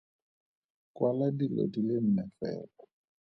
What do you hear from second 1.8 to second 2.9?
le nne fela.